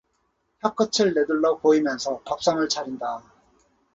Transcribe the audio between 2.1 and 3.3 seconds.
밥상을 차린다.